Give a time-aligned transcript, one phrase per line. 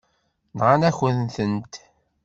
[0.57, 1.73] Nɣan-akent-tent.